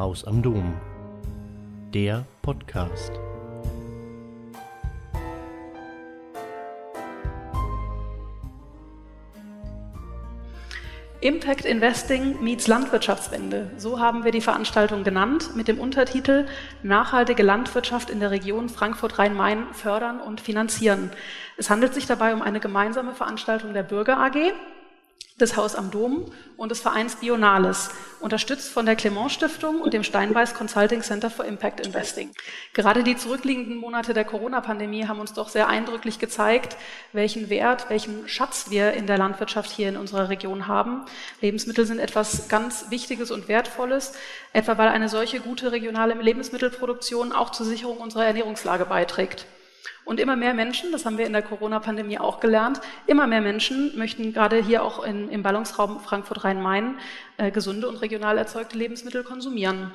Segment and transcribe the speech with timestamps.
[0.00, 0.80] Haus am Dom.
[1.92, 3.12] Der Podcast.
[11.20, 13.72] Impact Investing meets Landwirtschaftswende.
[13.76, 16.46] So haben wir die Veranstaltung genannt mit dem Untertitel
[16.82, 21.10] Nachhaltige Landwirtschaft in der Region Frankfurt-Rhein-Main fördern und finanzieren.
[21.58, 24.54] Es handelt sich dabei um eine gemeinsame Veranstaltung der Bürger AG,
[25.40, 30.04] des Haus am Dom und des Vereins Bionales, unterstützt von der Clement Stiftung und dem
[30.04, 32.30] Steinbeiß Consulting Center for Impact Investing.
[32.74, 36.76] Gerade die zurückliegenden Monate der Corona-Pandemie haben uns doch sehr eindrücklich gezeigt,
[37.12, 41.04] welchen Wert, welchen Schatz wir in der Landwirtschaft hier in unserer Region haben.
[41.40, 44.12] Lebensmittel sind etwas ganz Wichtiges und Wertvolles,
[44.52, 49.46] etwa weil eine solche gute regionale Lebensmittelproduktion auch zur Sicherung unserer Ernährungslage beiträgt.
[50.04, 53.96] Und immer mehr Menschen, das haben wir in der Corona-Pandemie auch gelernt, immer mehr Menschen
[53.96, 56.98] möchten gerade hier auch in, im Ballungsraum Frankfurt-Rhein-Main
[57.36, 59.92] äh, gesunde und regional erzeugte Lebensmittel konsumieren.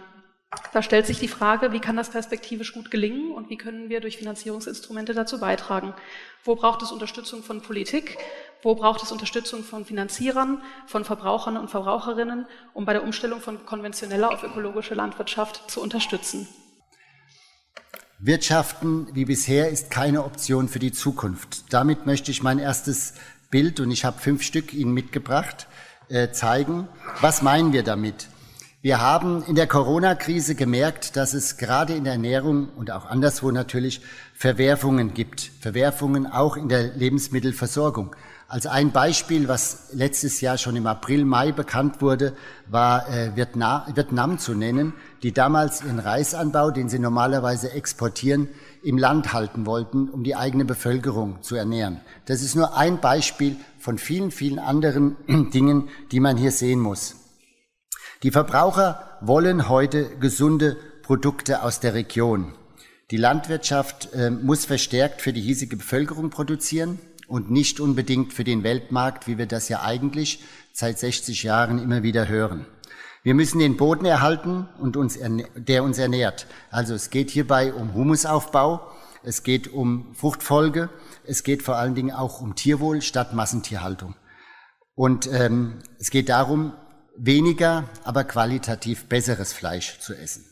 [0.74, 4.00] Da stellt sich die Frage, wie kann das perspektivisch gut gelingen und wie können wir
[4.00, 5.94] durch Finanzierungsinstrumente dazu beitragen?
[6.44, 8.18] Wo braucht es Unterstützung von Politik?
[8.62, 13.66] Wo braucht es Unterstützung von Finanzierern, von Verbrauchern und Verbraucherinnen, um bei der Umstellung von
[13.66, 16.48] konventioneller auf ökologische Landwirtschaft zu unterstützen?
[18.26, 21.72] Wirtschaften wie bisher ist keine Option für die Zukunft.
[21.72, 23.14] Damit möchte ich mein erstes
[23.52, 25.68] Bild, und ich habe fünf Stück Ihnen mitgebracht,
[26.10, 26.88] äh, zeigen.
[27.22, 28.28] Was meinen wir damit?
[28.82, 33.52] Wir haben in der Corona-Krise gemerkt, dass es gerade in der Ernährung und auch anderswo
[33.52, 34.02] natürlich
[34.34, 35.52] Verwerfungen gibt.
[35.60, 38.16] Verwerfungen auch in der Lebensmittelversorgung.
[38.48, 43.84] Als ein Beispiel, was letztes Jahr schon im April, Mai bekannt wurde, war äh, Vietnam,
[43.96, 44.94] Vietnam zu nennen,
[45.24, 48.48] die damals ihren Reisanbau, den sie normalerweise exportieren,
[48.84, 52.02] im Land halten wollten, um die eigene Bevölkerung zu ernähren.
[52.26, 55.16] Das ist nur ein Beispiel von vielen, vielen anderen
[55.52, 57.16] Dingen, die man hier sehen muss.
[58.22, 62.54] Die Verbraucher wollen heute gesunde Produkte aus der Region.
[63.10, 68.64] Die Landwirtschaft äh, muss verstärkt für die hiesige Bevölkerung produzieren und nicht unbedingt für den
[68.64, 70.44] Weltmarkt, wie wir das ja eigentlich
[70.74, 72.66] seit 60 Jahren immer wieder hören.
[73.24, 75.18] Wir müssen den Boden erhalten und uns,
[75.56, 76.46] der uns ernährt.
[76.70, 78.92] Also es geht hierbei um Humusaufbau,
[79.24, 80.90] es geht um Fruchtfolge,
[81.24, 84.14] es geht vor allen Dingen auch um Tierwohl statt Massentierhaltung.
[84.94, 86.74] Und ähm, es geht darum,
[87.18, 90.46] weniger, aber qualitativ besseres Fleisch zu essen.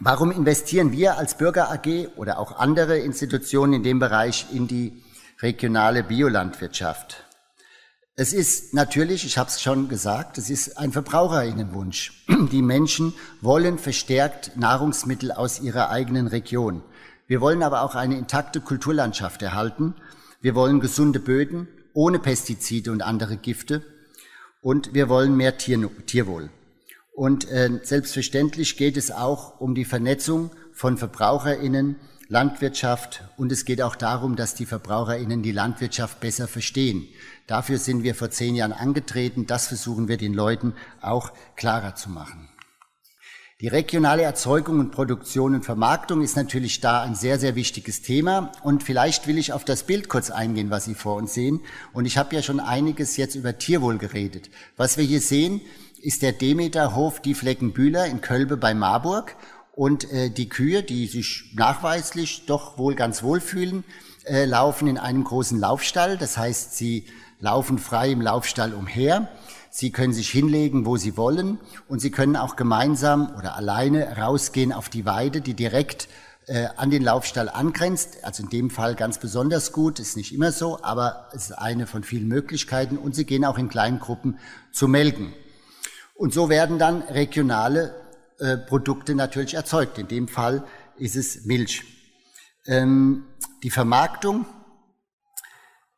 [0.00, 5.02] Warum investieren wir als Bürger AG oder auch andere Institutionen in dem Bereich in die
[5.40, 7.24] regionale Biolandwirtschaft?
[8.16, 12.24] Es ist natürlich, ich habe es schon gesagt, es ist ein Verbraucherinnenwunsch.
[12.50, 16.82] Die Menschen wollen verstärkt Nahrungsmittel aus ihrer eigenen Region.
[17.26, 19.94] Wir wollen aber auch eine intakte Kulturlandschaft erhalten.
[20.40, 23.82] Wir wollen gesunde Böden ohne Pestizide und andere Gifte.
[24.62, 26.50] Und wir wollen mehr Tier Tierwohl.
[27.16, 31.96] Und äh, selbstverständlich geht es auch um die Vernetzung von Verbraucherinnen,
[32.28, 37.08] Landwirtschaft und es geht auch darum, dass die Verbraucherinnen die Landwirtschaft besser verstehen.
[37.46, 39.46] Dafür sind wir vor zehn Jahren angetreten.
[39.46, 42.50] Das versuchen wir den Leuten auch klarer zu machen.
[43.62, 48.52] Die regionale Erzeugung und Produktion und Vermarktung ist natürlich da ein sehr, sehr wichtiges Thema.
[48.62, 51.60] Und vielleicht will ich auf das Bild kurz eingehen, was Sie vor uns sehen.
[51.94, 54.50] Und ich habe ja schon einiges jetzt über Tierwohl geredet.
[54.76, 55.62] Was wir hier sehen,
[56.06, 59.34] ist der Demeterhof Die Fleckenbühler in Kölbe bei Marburg.
[59.72, 63.82] Und äh, die Kühe, die sich nachweislich doch wohl ganz wohl fühlen,
[64.24, 66.16] äh, laufen in einem großen Laufstall.
[66.16, 67.06] Das heißt, sie
[67.40, 69.28] laufen frei im Laufstall umher.
[69.68, 71.58] Sie können sich hinlegen, wo Sie wollen.
[71.88, 76.08] Und Sie können auch gemeinsam oder alleine rausgehen auf die Weide, die direkt
[76.46, 78.18] äh, an den Laufstall angrenzt.
[78.22, 81.88] Also in dem Fall ganz besonders gut, ist nicht immer so, aber es ist eine
[81.88, 82.96] von vielen Möglichkeiten.
[82.96, 84.38] Und Sie gehen auch in kleinen Gruppen
[84.70, 85.34] zu melken.
[86.16, 87.94] Und so werden dann regionale
[88.38, 89.98] äh, Produkte natürlich erzeugt.
[89.98, 90.64] In dem Fall
[90.96, 91.84] ist es Milch.
[92.66, 93.24] Ähm,
[93.62, 94.46] die Vermarktung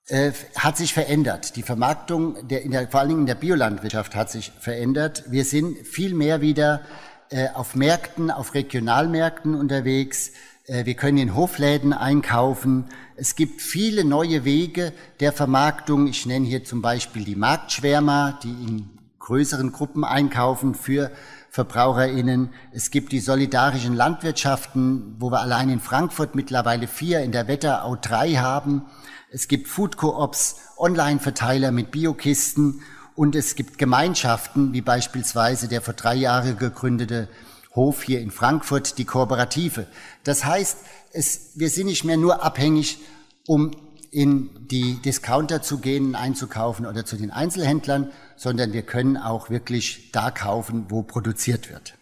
[0.06, 1.56] äh, hat sich verändert.
[1.56, 5.25] Die Vermarktung, der, der, vor allen Dingen in der Biolandwirtschaft hat sich verändert.
[5.29, 6.82] Wir sind viel mehr wieder
[7.31, 10.32] äh, auf Märkten, auf Regionalmärkten unterwegs.
[10.67, 12.87] Äh, wir können in Hofläden einkaufen.
[13.17, 16.09] Es gibt viele neue Wege der Vermarktung.
[16.09, 18.98] Ich nenne hier zum Beispiel die Marktschwärmer, die in
[19.29, 21.11] größeren Gruppen einkaufen für
[21.51, 22.49] VerbraucherInnen.
[22.73, 27.95] Es gibt die solidarischen Landwirtschaften, wo wir allein in Frankfurt mittlerweile vier, in der Wetterau
[27.97, 28.87] drei haben.
[29.31, 32.81] Es gibt Food Coops, Online-Verteiler mit Biokisten
[33.17, 37.29] und es gibt Gemeinschaften, wie beispielsweise der vor drei Jahren gegründete
[37.75, 39.89] Hof hier in Frankfurt, die Kooperative.
[40.25, 40.79] Das heißt,
[41.13, 42.99] es, wir sind nicht mehr nur abhängig,
[43.47, 43.73] um
[44.10, 50.10] in die Discounter zu gehen, einzukaufen oder zu den Einzelhändlern, sondern wir können auch wirklich
[50.12, 51.94] da kaufen, wo produziert wird.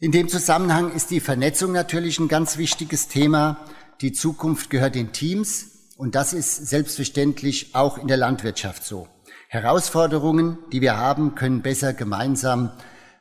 [0.00, 3.58] In dem Zusammenhang ist die Vernetzung natürlich ein ganz wichtiges Thema.
[4.00, 9.08] Die Zukunft gehört den Teams und das ist selbstverständlich auch in der Landwirtschaft so.
[9.48, 12.72] Herausforderungen, die wir haben, können besser gemeinsam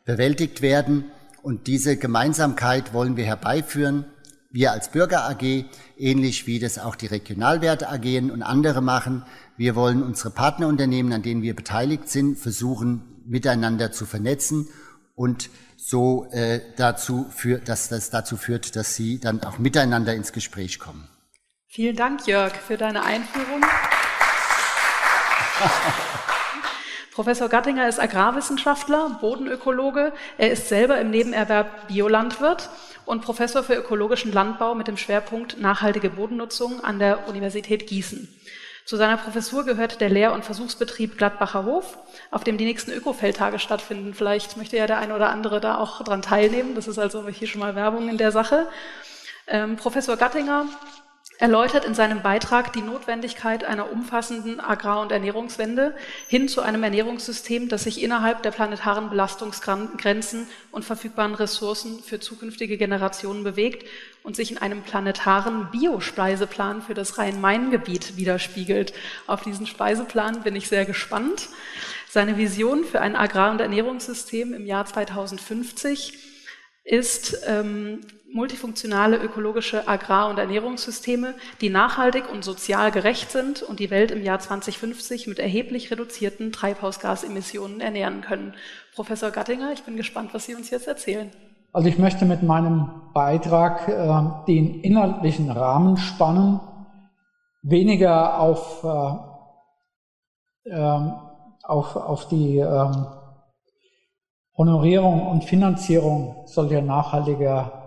[0.04, 1.12] bewältigt werden
[1.44, 4.06] und diese Gemeinsamkeit wollen wir herbeiführen.
[4.54, 5.66] Wir als Bürger AG,
[5.98, 9.26] ähnlich wie das auch die Regionalwerte AG und andere machen.
[9.58, 14.70] Wir wollen unsere Partnerunternehmen, an denen wir beteiligt sind, versuchen, miteinander zu vernetzen
[15.16, 20.34] und so äh, dazu für, dass das dazu führt, dass sie dann auch miteinander ins
[20.34, 21.08] Gespräch kommen.
[21.66, 23.64] Vielen Dank, Jörg, für deine Einführung.
[27.14, 30.14] Professor Gattinger ist Agrarwissenschaftler, Bodenökologe.
[30.40, 32.70] Er ist selber im Nebenerwerb Biolandwirt
[33.06, 38.28] und Professor für ökologischen Landbau mit dem Schwerpunkt nachhaltige Bodennutzung an der Universität Gießen.
[38.86, 42.00] Zu seiner Professur gehört der Lehr- und Versuchsbetrieb Gladbacher Hof,
[42.32, 44.16] auf dem die nächsten Ökofeldtage stattfinden.
[44.16, 46.74] Vielleicht möchte ja der eine oder andere da auch dran teilnehmen.
[46.74, 48.68] Das ist also hier schon mal Werbung in der Sache.
[49.46, 50.66] Ähm, Professor Gattinger
[51.40, 55.96] erläutert in seinem Beitrag die Notwendigkeit einer umfassenden Agrar- und Ernährungswende
[56.28, 62.78] hin zu einem Ernährungssystem, das sich innerhalb der planetaren Belastungsgrenzen und verfügbaren Ressourcen für zukünftige
[62.78, 63.88] Generationen bewegt
[64.22, 68.94] und sich in einem planetaren Biospeiseplan für das Rhein-Main-Gebiet widerspiegelt.
[69.28, 71.50] Auf diesen Speiseplan bin ich sehr gespannt.
[72.10, 76.33] Seine Vision für ein Agrar- und Ernährungssystem im Jahr 2050
[76.84, 78.02] ist ähm,
[78.34, 84.24] multifunktionale ökologische Agrar- und Ernährungssysteme, die nachhaltig und sozial gerecht sind und die Welt im
[84.24, 88.56] Jahr 2050 mit erheblich reduzierten Treibhausgasemissionen ernähren können.
[88.96, 91.30] Professor Gattinger, ich bin gespannt, was Sie uns jetzt erzählen.
[91.72, 96.60] Also ich möchte mit meinem Beitrag äh, den inhaltlichen Rahmen spannen,
[97.62, 101.12] weniger auf, äh, äh,
[101.64, 103.08] auf, auf die ähm,
[104.58, 107.84] Honorierung und Finanzierung solcher nachhaltiger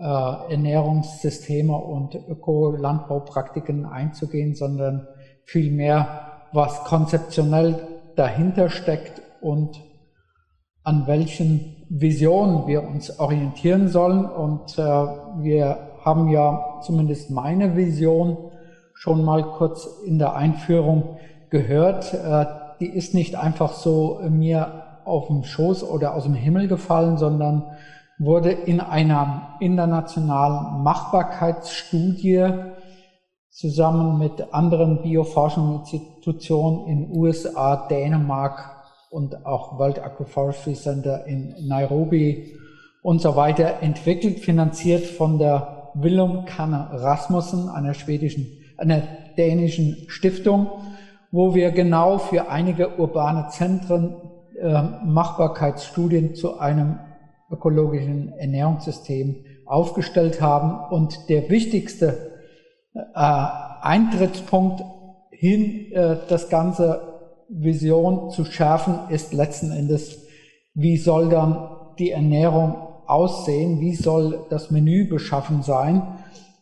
[0.00, 5.06] äh, Ernährungssysteme und Ökolandbaupraktiken einzugehen, sondern
[5.44, 7.86] vielmehr, was konzeptionell
[8.16, 9.80] dahinter steckt und
[10.82, 14.24] an welchen Visionen wir uns orientieren sollen.
[14.24, 18.36] Und äh, wir haben ja zumindest meine Vision
[18.94, 21.18] schon mal kurz in der Einführung
[21.50, 22.14] gehört.
[22.14, 22.46] Äh,
[22.80, 27.64] die ist nicht einfach so mir auf dem Schoß oder aus dem Himmel gefallen, sondern
[28.18, 32.48] wurde in einer internationalen Machbarkeitsstudie
[33.50, 38.76] zusammen mit anderen Bioforschungsinstitutionen in USA, Dänemark
[39.10, 42.54] und auch World Agroforestry Center in Nairobi
[43.02, 48.46] und so weiter entwickelt, finanziert von der Willum Kanne Rasmussen, einer schwedischen,
[48.76, 49.02] einer
[49.36, 50.68] dänischen Stiftung,
[51.32, 54.14] wo wir genau für einige urbane Zentren
[55.04, 56.98] Machbarkeitsstudien zu einem
[57.50, 60.92] ökologischen Ernährungssystem aufgestellt haben.
[60.92, 62.32] Und der wichtigste
[62.94, 64.82] äh, Eintrittspunkt
[65.30, 67.10] hin, äh, das ganze
[67.48, 70.26] Vision zu schärfen, ist letzten Endes,
[70.74, 72.76] wie soll dann die Ernährung
[73.06, 76.02] aussehen, wie soll das Menü beschaffen sein.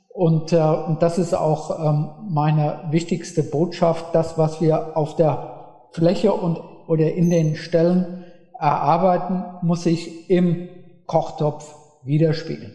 [0.08, 5.88] Und, äh, und das ist auch ähm, meine wichtigste Botschaft, das, was wir auf der
[5.92, 8.24] Fläche und oder in den Stellen
[8.58, 10.68] erarbeiten, muss sich im
[11.06, 12.74] Kochtopf widerspiegeln.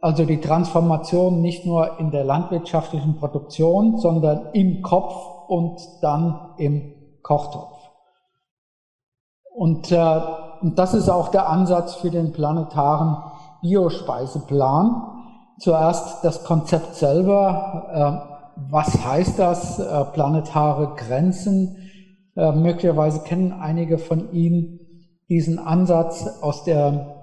[0.00, 5.14] Also die Transformation nicht nur in der landwirtschaftlichen Produktion, sondern im Kopf
[5.46, 7.78] und dann im Kochtopf.
[9.54, 10.20] Und, äh,
[10.60, 13.16] und das ist auch der Ansatz für den planetaren
[13.60, 15.02] Biospeiseplan.
[15.58, 18.24] Zuerst das Konzept selber.
[18.26, 18.32] Äh,
[18.70, 19.78] was heißt das?
[19.78, 21.81] Äh, planetare Grenzen.
[22.36, 24.80] Äh, möglicherweise kennen einige von Ihnen
[25.28, 27.22] diesen Ansatz aus der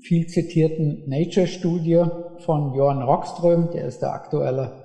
[0.00, 2.04] viel zitierten Nature-Studie
[2.38, 4.84] von Johann Rockström, der ist der aktuelle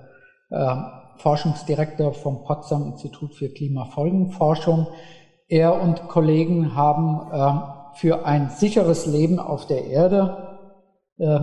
[0.49, 0.75] äh,
[1.17, 4.87] Forschungsdirektor vom Potsdam Institut für Klimafolgenforschung.
[5.47, 10.57] Er und Kollegen haben äh, für ein sicheres Leben auf der Erde
[11.19, 11.39] äh,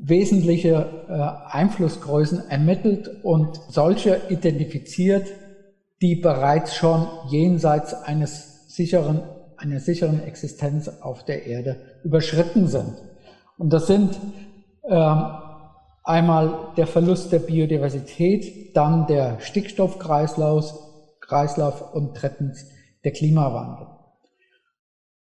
[0.00, 5.26] wesentliche äh, Einflussgrößen ermittelt und solche identifiziert,
[6.00, 9.22] die bereits schon jenseits eines sicheren
[9.58, 12.94] einer sicheren Existenz auf der Erde überschritten sind.
[13.58, 14.16] Und das sind
[14.88, 15.32] ähm,
[16.04, 20.74] einmal der Verlust der Biodiversität, dann der Stickstoffkreislauf
[21.20, 22.70] Kreislauf und drittens
[23.04, 23.86] der Klimawandel.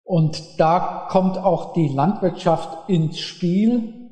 [0.03, 4.11] Und da kommt auch die Landwirtschaft ins Spiel.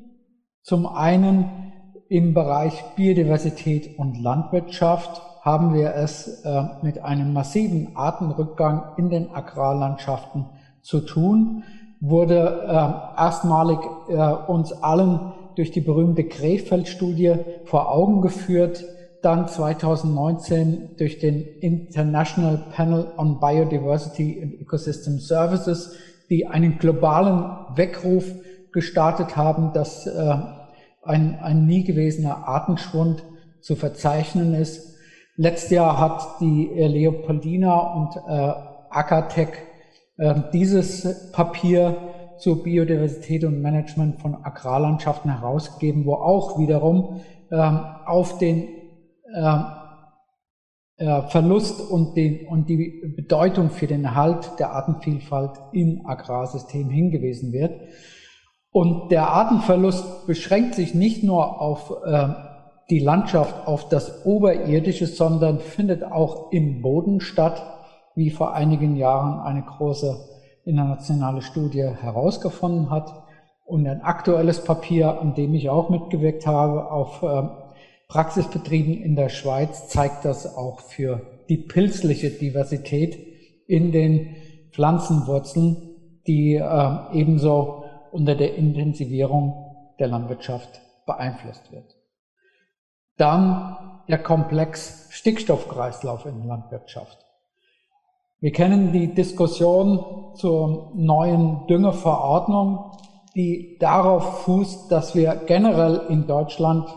[0.62, 1.72] Zum einen
[2.08, 9.34] im Bereich Biodiversität und Landwirtschaft haben wir es äh, mit einem massiven Artenrückgang in den
[9.34, 10.46] Agrarlandschaften
[10.80, 11.64] zu tun,
[12.00, 14.14] wurde äh, erstmalig äh,
[14.50, 17.34] uns allen durch die berühmte Krefeld-Studie
[17.66, 18.84] vor Augen geführt,
[19.20, 25.94] dann 2019 durch den International Panel on Biodiversity and Ecosystem Services,
[26.30, 28.24] die einen globalen Weckruf
[28.72, 30.06] gestartet haben, dass
[31.04, 33.22] ein, ein nie gewesener Artenschwund
[33.60, 34.93] zu verzeichnen ist.
[35.36, 38.54] Letztes Jahr hat die äh, Leopoldina und äh,
[38.90, 39.66] Acatec
[40.16, 41.96] äh, dieses Papier
[42.38, 48.68] zur Biodiversität und Management von Agrarlandschaften herausgegeben, wo auch wiederum äh, auf den
[49.34, 49.58] äh,
[50.96, 57.52] äh, Verlust und, den, und die Bedeutung für den Erhalt der Artenvielfalt im Agrarsystem hingewiesen
[57.52, 57.80] wird.
[58.70, 62.28] Und der Artenverlust beschränkt sich nicht nur auf äh,
[62.90, 67.62] die Landschaft, auf das Oberirdische, sondern findet auch im Boden statt,
[68.14, 70.16] wie vor einigen Jahren eine große
[70.64, 73.24] internationale Studie herausgefunden hat.
[73.64, 77.42] Und ein aktuelles Papier, an dem ich auch mitgewirkt habe, auf äh,
[78.08, 83.18] Praxisbetrieben in der Schweiz, zeigt das auch für die pilzliche Diversität
[83.66, 84.36] in den
[84.72, 85.76] Pflanzenwurzeln,
[86.26, 91.96] die äh, ebenso unter der Intensivierung der Landwirtschaft beeinflusst wird.
[93.16, 93.76] Dann
[94.08, 97.24] der Komplex Stickstoffkreislauf in der Landwirtschaft.
[98.40, 102.92] Wir kennen die Diskussion zur neuen Düngeverordnung,
[103.34, 106.88] die darauf fußt, dass wir generell in Deutschland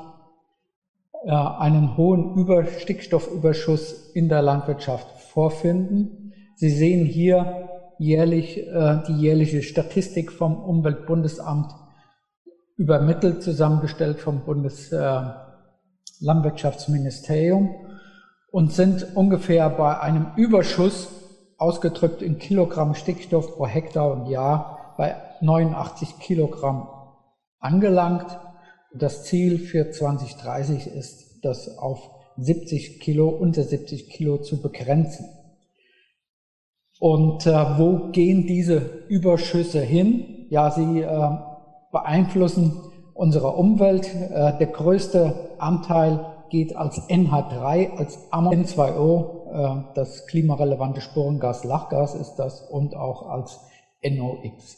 [1.23, 6.33] äh, einen hohen Über Stickstoffüberschuss in der Landwirtschaft vorfinden.
[6.55, 11.71] Sie sehen hier jährlich äh, die jährliche Statistik vom Umweltbundesamt
[12.75, 15.46] übermittelt, zusammengestellt vom Bundeslandwirtschaftsministerium äh,
[18.51, 21.09] und sind ungefähr bei einem Überschuss
[21.57, 26.87] ausgedrückt in Kilogramm Stickstoff pro Hektar und Jahr bei 89 Kilogramm
[27.59, 28.39] angelangt.
[28.93, 35.27] Das Ziel für 2030 ist, das auf 70 Kilo, unter 70 Kilo zu begrenzen.
[36.99, 40.47] Und äh, wo gehen diese Überschüsse hin?
[40.49, 41.29] Ja, sie äh,
[41.91, 42.73] beeinflussen
[43.17, 44.13] unsere Umwelt.
[44.13, 52.35] Äh, der größte Anteil geht als NH3, als N2O, äh, das klimarelevante Sporengas, Lachgas ist
[52.35, 53.59] das, und auch als
[54.01, 54.77] NOx.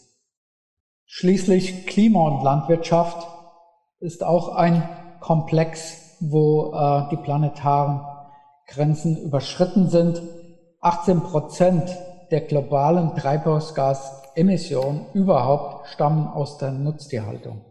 [1.05, 3.27] Schließlich Klima und Landwirtschaft
[3.99, 4.87] ist auch ein
[5.19, 8.01] Komplex, wo äh, die planetaren
[8.67, 10.21] Grenzen überschritten sind.
[10.81, 11.97] 18 Prozent
[12.31, 17.68] der globalen Treibhausgasemissionen überhaupt stammen aus der Nutztierhaltung.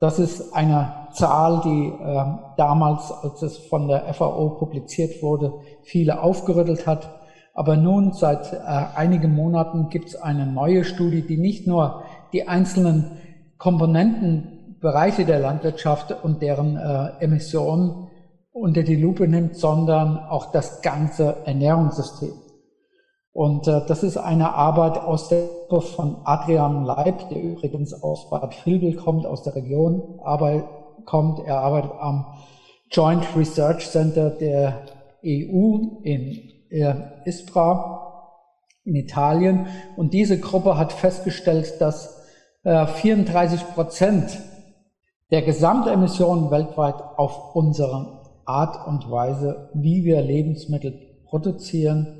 [0.00, 2.24] Das ist eine Zahl, die äh,
[2.56, 7.10] damals, als es von der FAO publiziert wurde, viele aufgerüttelt hat.
[7.54, 8.58] Aber nun, seit äh,
[8.94, 13.18] einigen Monaten, gibt es eine neue Studie, die nicht nur die einzelnen
[13.58, 18.08] Komponentenbereiche der Landwirtschaft und deren äh, Emissionen
[18.52, 22.34] unter die Lupe nimmt, sondern auch das ganze Ernährungssystem.
[23.38, 28.66] Und äh, das ist eine Arbeit aus der von Adrian Leib, der übrigens aus Bad
[28.66, 30.64] Vilbel kommt, aus der Region arbeit,
[31.04, 31.46] kommt.
[31.46, 32.26] Er arbeitet am
[32.90, 34.86] Joint Research Center der
[35.24, 36.36] EU in
[36.70, 36.94] äh,
[37.26, 38.32] Ispra
[38.84, 39.68] in Italien.
[39.96, 42.20] Und diese Gruppe hat festgestellt, dass
[42.64, 44.36] äh, 34 Prozent
[45.30, 52.17] der Gesamtemissionen weltweit auf unsere Art und Weise, wie wir Lebensmittel produzieren,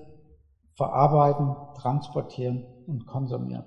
[0.79, 3.65] verarbeiten, transportieren und konsumieren.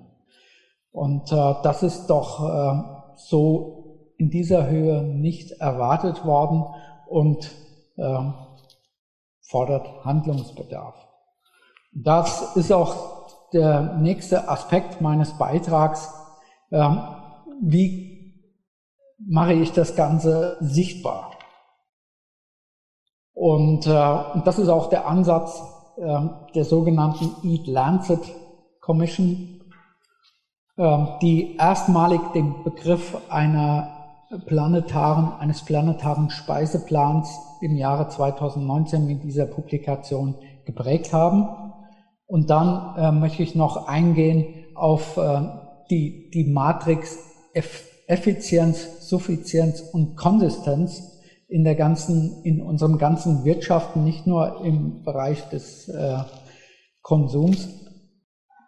[0.90, 2.82] Und äh, das ist doch äh,
[3.16, 6.64] so in dieser Höhe nicht erwartet worden
[7.06, 7.50] und
[7.96, 8.18] äh,
[9.42, 10.94] fordert Handlungsbedarf.
[11.92, 16.10] Das ist auch der nächste Aspekt meines Beitrags.
[16.70, 17.02] Ähm,
[17.60, 18.42] wie
[19.18, 21.32] mache ich das Ganze sichtbar?
[23.34, 25.62] Und, äh, das ist auch der Ansatz
[26.02, 28.20] der sogenannten Eat Lancet
[28.80, 29.60] Commission,
[30.76, 34.02] ähm, die erstmalig den Begriff einer
[34.46, 41.48] planetaren, eines planetaren Speiseplans im Jahre 2019 mit dieser Publikation geprägt haben.
[42.26, 45.42] Und dann äh, möchte ich noch eingehen auf äh,
[45.90, 47.18] die, die Matrix
[48.06, 51.11] Effizienz, Suffizienz und Konsistenz,
[51.52, 56.18] in der ganzen, in unserem ganzen Wirtschaften, nicht nur im Bereich des äh,
[57.02, 57.68] Konsums.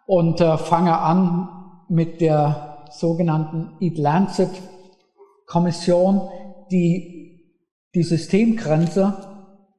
[0.05, 1.49] Und äh, fange an
[1.89, 4.51] mit der sogenannten Eat Lancet
[5.47, 6.29] Kommission,
[6.71, 7.41] die
[7.95, 9.15] die Systemgrenze,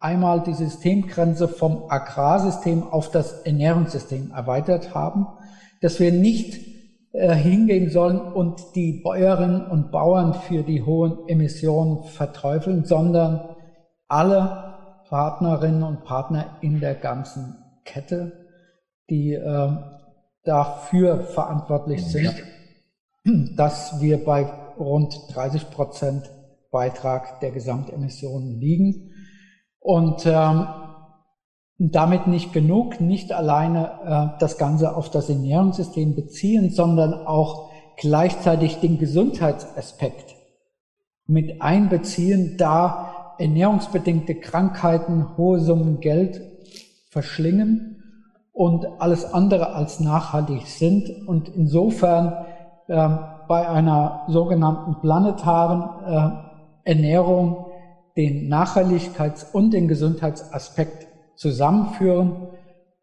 [0.00, 5.26] einmal die Systemgrenze vom Agrarsystem auf das Ernährungssystem erweitert haben,
[5.80, 6.75] dass wir nicht
[7.16, 13.56] hingehen sollen und die Bäuerinnen und Bauern für die hohen Emissionen verteufeln, sondern
[14.08, 18.32] alle Partnerinnen und Partner in der ganzen Kette,
[19.08, 19.68] die äh,
[20.44, 22.34] dafür verantwortlich sind,
[23.24, 23.32] ja.
[23.56, 24.44] dass wir bei
[24.78, 26.30] rund 30 Prozent
[26.70, 29.12] Beitrag der Gesamtemissionen liegen.
[29.78, 30.66] Und ähm,
[31.78, 38.80] damit nicht genug, nicht alleine äh, das Ganze auf das Ernährungssystem beziehen, sondern auch gleichzeitig
[38.80, 40.34] den Gesundheitsaspekt
[41.26, 46.40] mit einbeziehen, da ernährungsbedingte Krankheiten hohe Summen Geld
[47.10, 48.02] verschlingen
[48.52, 52.46] und alles andere als nachhaltig sind und insofern
[52.88, 53.08] äh,
[53.48, 56.44] bei einer sogenannten planetaren
[56.84, 57.66] äh, Ernährung
[58.16, 61.05] den Nachhaltigkeits- und den Gesundheitsaspekt
[61.36, 62.48] zusammenführen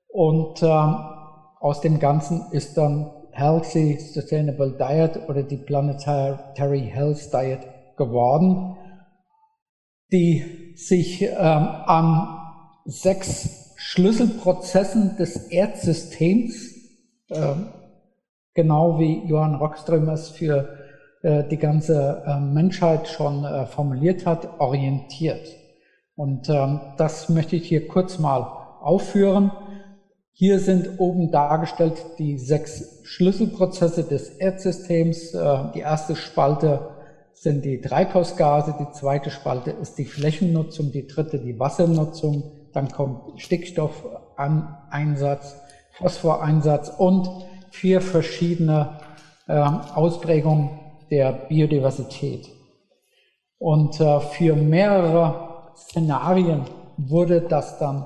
[0.08, 7.62] und äh, aus dem Ganzen ist dann Healthy Sustainable Diet oder die Planetary Health Diet
[7.98, 8.78] geworden,
[10.12, 12.40] die sich ähm, an
[12.86, 16.76] sechs Schlüsselprozessen des Erdsystems,
[17.30, 17.56] äh,
[18.54, 20.78] genau wie Johann Rockström es für
[21.24, 25.48] äh, die ganze äh, Menschheit schon äh, formuliert hat, orientiert.
[26.16, 28.42] Und ähm, das möchte ich hier kurz mal
[28.82, 29.52] aufführen.
[30.32, 35.34] Hier sind oben dargestellt die sechs Schlüsselprozesse des Erdsystems.
[35.34, 36.90] Äh, die erste Spalte
[37.34, 43.42] sind die Treibhausgase, die zweite Spalte ist die Flächennutzung, die dritte die Wassernutzung, dann kommt
[43.42, 44.06] Stickstoff
[44.36, 45.56] an Einsatz,
[45.98, 47.30] Phosphoreinsatz und
[47.70, 49.00] vier verschiedene
[49.48, 50.80] äh, Ausprägungen
[51.12, 52.50] der Biodiversität.
[53.58, 56.62] Und äh, für mehrere Szenarien
[56.98, 58.06] wurde das dann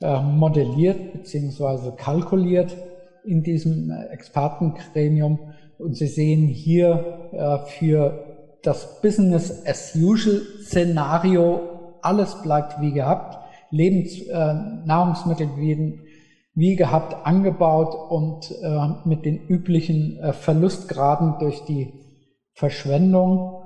[0.00, 1.92] äh, modelliert bzw.
[1.96, 2.76] kalkuliert
[3.24, 5.38] in diesem äh, Expertengremium.
[5.78, 11.60] Und Sie sehen hier äh, für das Business as usual Szenario,
[12.02, 13.38] alles bleibt wie gehabt,
[13.70, 16.00] Lebens, äh, Nahrungsmittel werden
[16.54, 21.94] wie gehabt angebaut und äh, mit den üblichen Verlustgraden durch die
[22.52, 23.62] Verschwendung.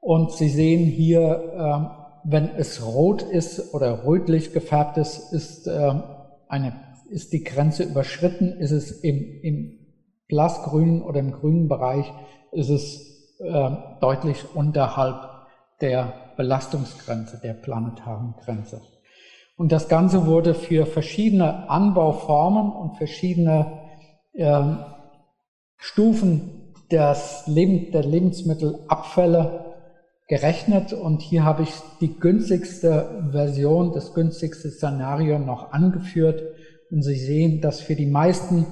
[0.00, 5.94] Und Sie sehen hier ähm, wenn es rot ist oder rötlich gefärbt ist, ist, äh,
[6.48, 6.72] eine,
[7.10, 9.78] ist die Grenze überschritten, ist es im, im
[10.28, 12.10] blassgrünen oder im grünen Bereich,
[12.50, 15.28] ist es äh, deutlich unterhalb
[15.80, 18.80] der Belastungsgrenze, der planetaren Grenze.
[19.56, 23.82] Und das Ganze wurde für verschiedene Anbauformen und verschiedene
[24.32, 24.62] äh,
[25.76, 29.63] Stufen des Leben, der Lebensmittelabfälle
[30.26, 36.42] gerechnet und hier habe ich die günstigste Version, das günstigste Szenario noch angeführt
[36.90, 38.66] und Sie sehen, dass für die meisten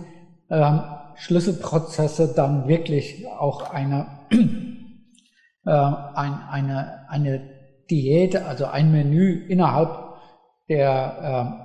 [0.48, 0.78] äh,
[1.16, 4.06] Schlüsselprozesse dann wirklich auch eine,
[5.66, 7.50] äh, ein, eine, eine
[7.90, 9.90] Diät, also ein Menü innerhalb
[10.68, 11.58] der,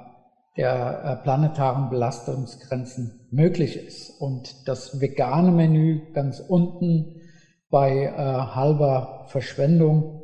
[0.58, 4.20] äh, der planetaren Belastungsgrenzen möglich ist.
[4.20, 7.22] Und das vegane Menü ganz unten
[7.70, 10.24] bei äh, halber Verschwendung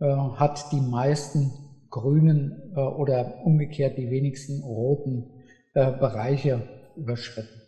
[0.00, 1.52] äh, hat die meisten
[1.90, 5.30] grünen äh, oder umgekehrt die wenigsten roten
[5.74, 6.62] äh, Bereiche
[6.96, 7.62] überschritten.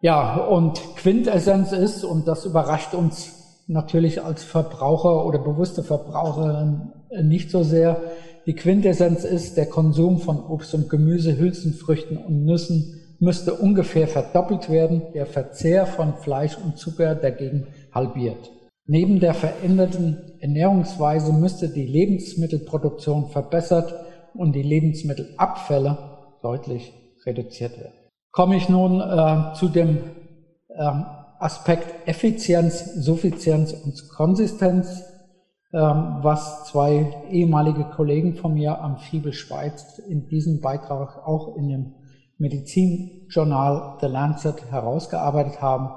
[0.00, 7.50] Ja, und Quintessenz ist, und das überrascht uns natürlich als Verbraucher oder bewusste Verbraucherin nicht
[7.50, 8.02] so sehr,
[8.44, 14.68] die Quintessenz ist, der Konsum von Obst und Gemüse, Hülsenfrüchten und Nüssen müsste ungefähr verdoppelt
[14.68, 18.50] werden, der Verzehr von Fleisch und Zucker dagegen halbiert.
[18.86, 23.94] Neben der veränderten Ernährungsweise müsste die Lebensmittelproduktion verbessert
[24.34, 25.96] und die Lebensmittelabfälle
[26.42, 26.92] deutlich
[27.24, 27.94] reduziert werden.
[28.30, 29.98] Komme ich nun äh, zu dem
[30.76, 31.06] ähm,
[31.38, 35.04] Aspekt Effizienz, Suffizienz und Konsistenz,
[35.72, 41.68] ähm, was zwei ehemalige Kollegen von mir am FIBE Schweiz in diesem Beitrag auch in
[41.68, 41.94] dem
[42.38, 45.90] Medizinjournal The Lancet herausgearbeitet haben,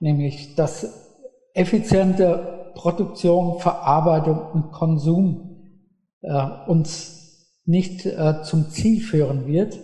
[0.00, 1.13] nämlich dass
[1.54, 5.80] effiziente Produktion, Verarbeitung und Konsum
[6.20, 9.78] äh, uns nicht äh, zum Ziel führen wird,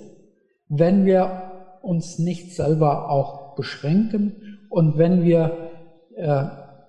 [0.69, 5.71] wenn wir uns nicht selber auch beschränken und wenn wir
[6.17, 6.45] äh,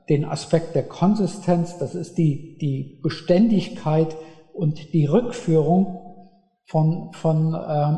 [0.10, 4.16] den Aspekt der Konsistenz, das ist die, die Beständigkeit
[4.54, 6.02] und die Rückführung
[6.66, 7.98] von, von äh,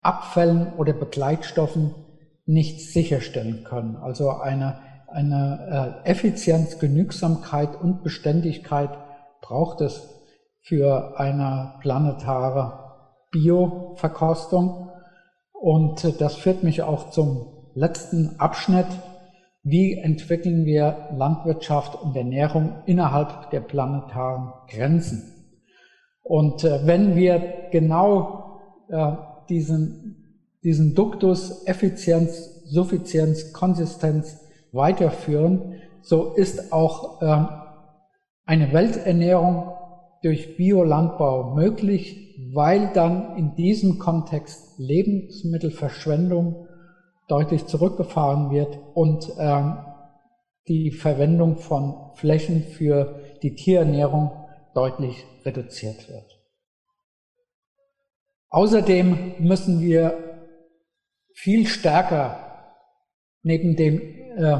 [0.00, 1.94] Abfällen oder Begleitstoffen
[2.44, 3.96] nicht sicherstellen können.
[3.96, 4.78] Also eine
[5.12, 8.90] eine äh, Effizienz, Genügsamkeit und Beständigkeit
[9.40, 10.08] braucht es
[10.60, 12.82] für eine planetare
[13.30, 14.90] Bioverkostung.
[15.52, 18.86] Und das führt mich auch zum letzten Abschnitt.
[19.62, 25.32] Wie entwickeln wir Landwirtschaft und Ernährung innerhalb der planetaren Grenzen?
[26.22, 29.12] Und äh, wenn wir genau äh,
[29.48, 34.41] diesen, diesen Duktus Effizienz, Suffizienz, Konsistenz
[34.72, 37.46] weiterführen, so ist auch äh,
[38.44, 39.72] eine Welternährung
[40.22, 46.66] durch Biolandbau möglich, weil dann in diesem Kontext Lebensmittelverschwendung
[47.28, 49.78] deutlich zurückgefahren wird und ähm,
[50.68, 54.30] die Verwendung von Flächen für die Tierernährung
[54.74, 56.38] deutlich reduziert wird.
[58.48, 60.48] Außerdem müssen wir
[61.32, 62.51] viel stärker
[63.42, 64.00] neben den
[64.36, 64.56] äh,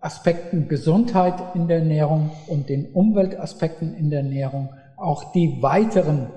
[0.00, 6.28] Aspekten Gesundheit in der Ernährung und den Umweltaspekten in der Ernährung auch die weiteren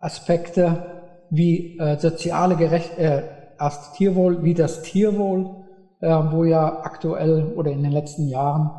[0.00, 3.22] Aspekte wie äh, soziale Gerecht äh,
[3.58, 5.64] erst Tierwohl, wie das Tierwohl,
[6.00, 8.70] äh, wo ja aktuell oder in den letzten Jahren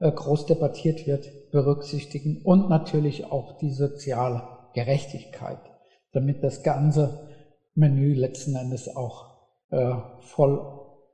[0.00, 4.42] äh, groß debattiert wird, berücksichtigen und natürlich auch die soziale
[4.74, 5.60] Gerechtigkeit,
[6.12, 7.28] damit das ganze
[7.74, 9.26] Menü letzten Endes auch
[9.70, 10.60] äh, voll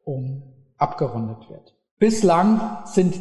[0.05, 0.50] um
[0.81, 1.77] abgerundet wird.
[1.99, 3.19] Bislang sind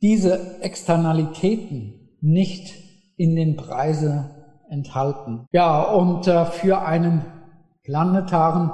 [0.00, 2.74] diese Externalitäten nicht
[3.16, 4.30] in den Preise
[4.68, 5.46] enthalten.
[5.52, 7.24] Ja, und äh, für einen
[7.84, 8.70] planetaren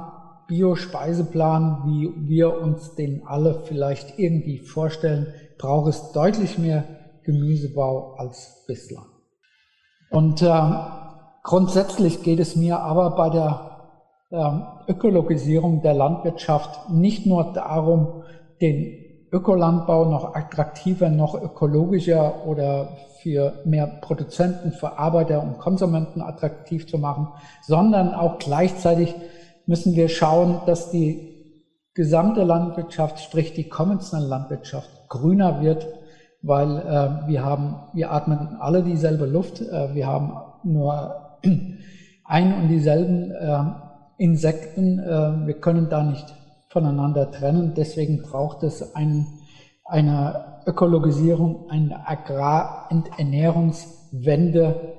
[0.47, 5.27] Biospeiseplan, wie wir uns den alle vielleicht irgendwie vorstellen,
[5.59, 6.85] braucht es deutlich mehr
[7.25, 9.07] Gemüsebau als bislang.
[10.11, 10.73] Und äh,
[11.43, 13.78] grundsätzlich geht es mir aber bei der
[14.31, 18.23] Ökologisierung der Landwirtschaft nicht nur darum,
[18.61, 22.89] den Ökolandbau noch attraktiver, noch ökologischer oder
[23.23, 27.29] für mehr Produzenten, Verarbeiter und Konsumenten attraktiv zu machen,
[27.63, 29.15] sondern auch gleichzeitig
[29.67, 31.21] müssen wir schauen, dass die
[31.95, 35.87] gesamte Landwirtschaft, sprich die konventionelle Landwirtschaft, grüner wird,
[36.41, 41.17] weil äh, wir haben, wir atmen alle dieselbe Luft, äh, wir haben nur
[42.25, 43.88] ein und dieselben äh,
[44.19, 46.35] Insekten, äh, wir können da nicht
[46.69, 49.27] voneinander trennen, deswegen braucht es ein,
[49.85, 54.99] eine Ökologisierung, eine Agrar- und Ernährungswende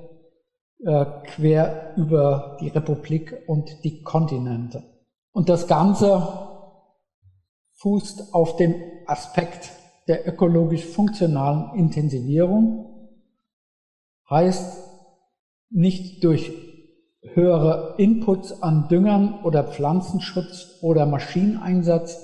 [0.84, 4.82] äh, quer über die Republik und die Kontinente.
[5.32, 6.26] Und das Ganze
[7.74, 8.74] fußt auf dem
[9.06, 9.72] Aspekt
[10.08, 13.10] der ökologisch funktionalen Intensivierung,
[14.28, 14.82] heißt
[15.70, 16.69] nicht durch
[17.22, 22.18] höhere Inputs an Düngern oder Pflanzenschutz oder Maschineneinsatz,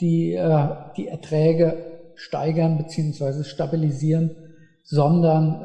[0.00, 3.44] die äh, die Erträge steigern bzw.
[3.44, 4.30] stabilisieren,
[4.82, 5.62] sondern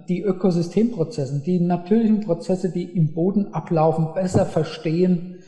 [0.00, 5.40] äh, die Ökosystemprozesse, die natürlichen Prozesse, die im Boden ablaufen, besser verstehen,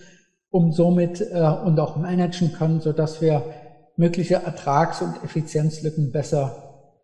[0.51, 3.43] um somit äh, und auch managen können, so dass wir
[3.97, 6.57] mögliche Ertrags- und Effizienzlücken besser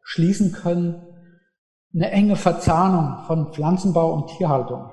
[0.03, 0.97] schließen können.
[1.95, 4.91] Eine enge Verzahnung von Pflanzenbau und Tierhaltung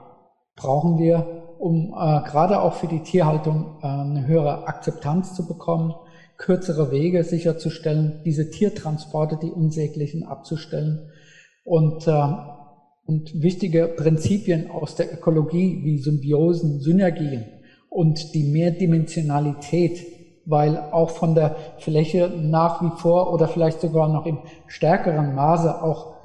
[0.57, 1.25] brauchen wir,
[1.59, 5.93] um äh, gerade auch für die Tierhaltung äh, eine höhere Akzeptanz zu bekommen,
[6.35, 11.09] kürzere Wege sicherzustellen, diese Tiertransporte, die unsäglichen, abzustellen.
[11.63, 12.27] Und, äh,
[13.05, 17.45] und wichtige Prinzipien aus der Ökologie wie Symbiosen, Synergien
[17.89, 20.05] und die Mehrdimensionalität,
[20.45, 25.81] weil auch von der Fläche nach wie vor oder vielleicht sogar noch im stärkeren Maße
[25.81, 26.17] auch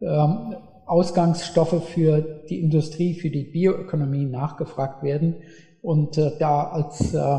[0.00, 0.56] ähm,
[0.88, 5.36] Ausgangsstoffe für die Industrie, für die Bioökonomie nachgefragt werden.
[5.82, 7.38] Und äh, da als äh,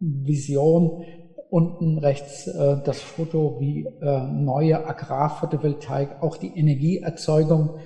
[0.00, 1.04] Vision
[1.50, 7.78] unten rechts äh, das Foto, wie äh, neue Agrarphotovoltaik auch die Energieerzeugung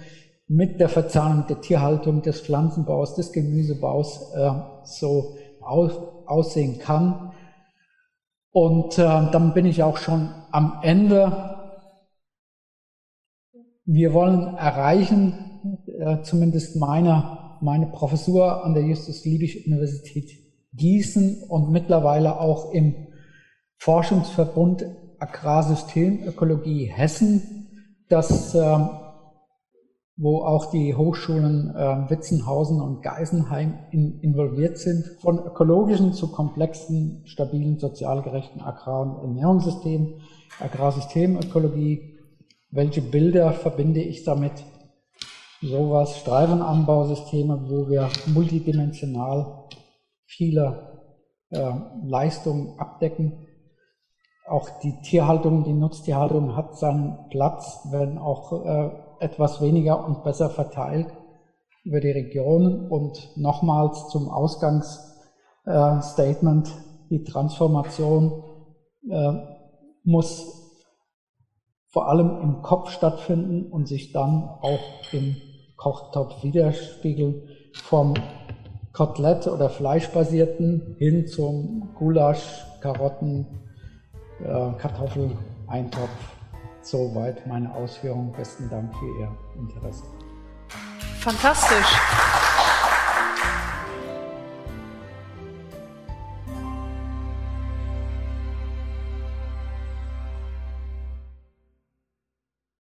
[0.48, 4.50] mit der Verzahnung der Tierhaltung, des Pflanzenbaus, des Gemüsebaus äh,
[4.84, 5.92] so aus,
[6.26, 7.32] aussehen kann.
[8.50, 11.57] Und äh, dann bin ich auch schon am Ende
[13.90, 15.32] wir wollen erreichen,
[15.86, 20.30] äh, zumindest meine, meine Professur an der Justus-Liebig-Universität
[20.74, 22.94] Gießen und mittlerweile auch im
[23.78, 24.84] Forschungsverbund
[25.18, 27.66] Agrarsystemökologie Hessen,
[28.10, 28.78] das, äh,
[30.18, 37.22] wo auch die Hochschulen äh, Witzenhausen und Geisenheim in, involviert sind, von ökologischen zu komplexen,
[37.24, 40.20] stabilen, sozial gerechten Agrar- und Ernährungssystemen,
[40.60, 42.17] Agrarsystemökologie,
[42.70, 44.64] welche Bilder verbinde ich damit?
[45.60, 49.66] Sowas, Streifenanbausysteme, wo wir multidimensional
[50.24, 51.00] viele
[51.50, 51.72] äh,
[52.04, 53.44] Leistungen abdecken.
[54.46, 60.48] Auch die Tierhaltung, die Nutztierhaltung hat seinen Platz, wenn auch äh, etwas weniger und besser
[60.48, 61.08] verteilt
[61.84, 62.88] über die Regionen.
[62.88, 66.72] Und nochmals zum Ausgangsstatement,
[67.10, 68.44] die Transformation
[69.10, 69.32] äh,
[70.04, 70.67] muss
[71.88, 75.36] vor allem im Kopf stattfinden und sich dann auch im
[75.76, 77.48] Kochtopf widerspiegeln.
[77.72, 78.14] Vom
[78.92, 83.46] Kotelett oder fleischbasierten hin zum Gulasch, Karotten,
[84.40, 86.08] äh, Kartoffeleintopf.
[86.82, 88.32] Soweit meine Ausführungen.
[88.32, 90.04] Besten Dank für Ihr Interesse.
[91.20, 92.47] Fantastisch.